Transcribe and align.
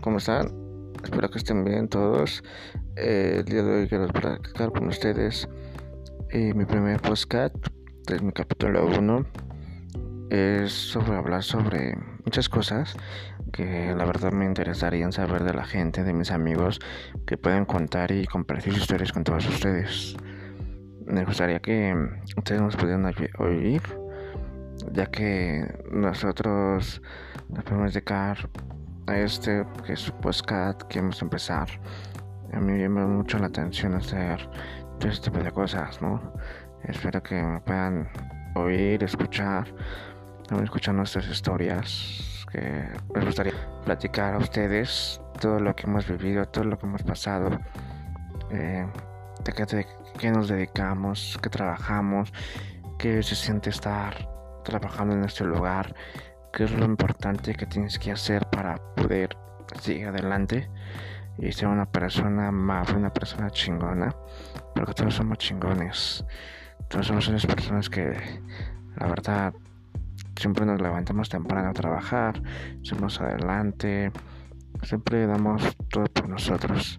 ¿cómo 0.00 0.18
están? 0.18 0.52
Espero 1.02 1.28
que 1.28 1.38
estén 1.38 1.64
bien 1.64 1.88
todos. 1.88 2.44
Eh, 2.94 3.38
el 3.38 3.44
día 3.46 3.64
de 3.64 3.80
hoy 3.80 3.88
quiero 3.88 4.06
platicar 4.06 4.70
con 4.70 4.86
ustedes 4.86 5.48
eh, 6.30 6.54
mi 6.54 6.64
primer 6.64 7.00
podcast, 7.00 7.56
es 8.08 8.22
mi 8.22 8.30
capítulo 8.30 8.86
1. 8.86 9.26
Es 10.30 10.72
sobre 10.72 11.16
hablar 11.16 11.42
sobre 11.42 11.96
muchas 12.24 12.48
cosas 12.48 12.94
que 13.52 13.92
la 13.92 14.04
verdad 14.04 14.30
me 14.30 14.44
interesarían 14.44 15.10
saber 15.10 15.42
de 15.42 15.52
la 15.52 15.64
gente, 15.64 16.04
de 16.04 16.12
mis 16.12 16.30
amigos, 16.30 16.78
que 17.26 17.36
pueden 17.36 17.64
contar 17.64 18.12
y 18.12 18.24
compartir 18.26 18.72
sus 18.72 18.82
historias 18.82 19.10
con 19.10 19.24
todos 19.24 19.48
ustedes. 19.48 20.16
Me 21.06 21.24
gustaría 21.24 21.58
que 21.58 21.92
ustedes 22.36 22.62
nos 22.62 22.76
pudieran 22.76 23.12
oír, 23.40 23.82
ya 24.92 25.06
que 25.06 25.66
nosotros 25.90 27.02
nos 27.48 27.64
podemos 27.64 27.92
dedicar 27.92 28.48
a 29.06 29.18
este 29.18 29.64
que 29.84 29.92
es 29.92 30.10
podcast 30.22 30.82
que 30.82 31.00
vamos 31.00 31.20
a 31.22 31.24
empezar. 31.24 31.68
A 32.52 32.60
mí 32.60 32.72
me 32.72 32.78
llama 32.78 33.06
mucho 33.06 33.38
la 33.38 33.46
atención 33.46 33.94
hacer 33.94 34.48
todo 34.98 35.10
este 35.10 35.30
tipo 35.30 35.42
de 35.42 35.50
cosas, 35.50 36.00
¿no? 36.02 36.20
Espero 36.84 37.22
que 37.22 37.40
me 37.40 37.60
puedan 37.60 38.08
oír, 38.54 39.02
escuchar, 39.04 39.66
también 40.46 40.64
escuchar 40.64 40.94
nuestras 40.94 41.28
historias, 41.28 42.46
que 42.50 42.88
me 43.14 43.24
gustaría 43.24 43.54
platicar 43.84 44.34
a 44.34 44.38
ustedes 44.38 45.20
todo 45.40 45.60
lo 45.60 45.74
que 45.74 45.86
hemos 45.86 46.06
vivido, 46.08 46.46
todo 46.46 46.64
lo 46.64 46.78
que 46.78 46.86
hemos 46.86 47.02
pasado, 47.02 47.50
eh, 48.50 48.86
de, 49.44 49.52
qué, 49.52 49.64
de 49.66 49.86
qué 50.18 50.30
nos 50.30 50.48
dedicamos, 50.48 51.38
qué 51.42 51.50
trabajamos, 51.50 52.32
qué 52.98 53.22
se 53.22 53.34
siente 53.34 53.70
estar 53.70 54.28
trabajando 54.64 55.14
en 55.14 55.24
este 55.24 55.44
lugar, 55.44 55.94
qué 56.56 56.64
es 56.64 56.72
lo 56.72 56.86
importante 56.86 57.54
que 57.54 57.66
tienes 57.66 57.98
que 57.98 58.10
hacer 58.10 58.46
para 58.46 58.76
poder 58.94 59.36
seguir 59.78 60.06
adelante 60.06 60.70
y 61.36 61.52
ser 61.52 61.68
una 61.68 61.84
persona 61.84 62.48
amable, 62.48 62.94
una 62.94 63.12
persona 63.12 63.50
chingona, 63.50 64.16
porque 64.74 64.94
todos 64.94 65.16
somos 65.16 65.36
chingones, 65.36 66.24
todos 66.88 67.08
somos 67.08 67.28
unas 67.28 67.44
personas 67.44 67.90
que 67.90 68.40
la 68.96 69.06
verdad 69.06 69.52
siempre 70.34 70.64
nos 70.64 70.80
levantamos 70.80 71.28
temprano 71.28 71.68
a 71.68 71.72
trabajar, 71.74 72.42
somos 72.80 73.20
adelante, 73.20 74.10
siempre 74.82 75.26
damos 75.26 75.76
todo 75.90 76.06
por 76.06 76.26
nosotros 76.26 76.98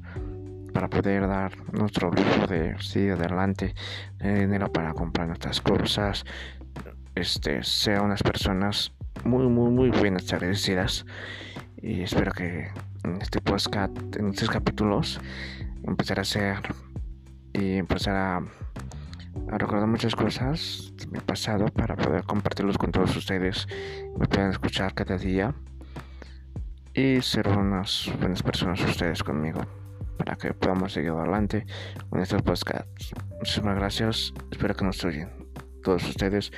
para 0.72 0.88
poder 0.88 1.28
dar 1.28 1.52
nuestro 1.74 2.12
lujo 2.12 2.46
de 2.46 2.78
seguir 2.80 3.14
adelante, 3.14 3.74
tener 4.20 4.42
dinero 4.42 4.72
para 4.72 4.94
comprar 4.94 5.26
nuestras 5.26 5.60
cosas, 5.62 6.26
este, 7.16 7.64
ser 7.64 8.02
unas 8.02 8.22
personas 8.22 8.94
muy, 9.28 9.48
muy, 9.48 9.70
muy 9.70 9.90
buenas, 9.90 10.32
agradecidas. 10.32 11.06
Y 11.82 12.02
espero 12.02 12.32
que 12.32 12.70
en 13.04 13.22
este 13.22 13.42
podcast, 13.42 13.92
en 14.16 14.30
estos 14.30 14.50
capítulos, 14.50 15.20
empezar 15.84 16.20
a 16.20 16.22
hacer 16.22 16.58
y 17.54 17.74
empezar 17.74 18.16
a, 18.16 18.38
a 18.38 19.58
recordar 19.58 19.88
muchas 19.88 20.16
cosas 20.16 20.94
de 20.96 21.08
mi 21.08 21.20
pasado 21.20 21.66
para 21.66 21.96
poder 21.98 22.24
compartirlos 22.24 22.78
con 22.78 22.92
todos 22.92 23.16
ustedes. 23.18 23.68
Me 24.18 24.28
puedan 24.28 24.52
escuchar 24.52 24.94
cada 24.94 25.18
día 25.18 25.54
y 26.94 27.22
ser 27.22 27.50
unas 27.50 28.10
buenas 28.20 28.42
personas 28.42 28.82
ustedes 28.82 29.24
conmigo 29.24 29.62
para 30.18 30.36
que 30.38 30.54
podamos 30.54 30.94
seguir 30.94 31.12
adelante 31.12 31.66
con 32.10 32.22
estos 32.22 32.42
podcasts. 32.44 33.14
Muchísimas 33.40 33.76
gracias. 33.76 34.34
Espero 34.52 34.74
que 34.74 34.86
nos 34.86 35.04
oyen 35.04 35.30
todos 35.84 36.08
ustedes. 36.08 36.52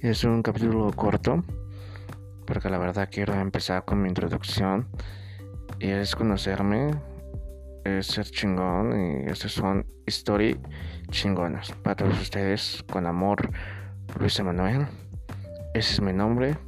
Es 0.00 0.22
un 0.24 0.42
capítulo 0.42 0.92
corto 0.92 1.42
porque 2.50 2.68
la 2.68 2.78
verdad 2.78 3.08
quiero 3.08 3.34
empezar 3.34 3.84
con 3.84 4.02
mi 4.02 4.08
introducción 4.08 4.88
y 5.78 5.88
es 5.90 6.16
conocerme, 6.16 6.90
es 7.84 8.08
ser 8.08 8.26
chingón 8.26 9.00
y 9.00 9.30
estas 9.30 9.52
son 9.52 9.86
historias 10.04 10.58
chingonas. 11.10 11.70
Para 11.84 11.94
todos 11.94 12.20
ustedes 12.20 12.84
con 12.90 13.06
amor 13.06 13.50
Luis 14.18 14.36
Emanuel 14.40 14.88
ese 15.74 15.92
es 15.92 16.00
mi 16.00 16.12
nombre 16.12 16.58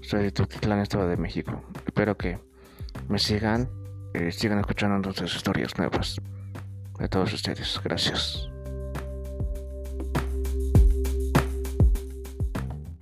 soy 0.00 0.22
de 0.22 0.30
Tutitlán 0.30 0.80
Estado 0.80 1.06
de 1.06 1.18
México. 1.18 1.62
Espero 1.84 2.16
que 2.16 2.38
me 3.08 3.18
sigan 3.18 3.68
y 4.14 4.32
sigan 4.32 4.60
escuchando 4.60 4.96
nuestras 4.98 5.36
historias 5.36 5.76
nuevas 5.76 6.18
de 6.98 7.08
todos 7.08 7.34
ustedes. 7.34 7.78
Gracias 7.84 8.48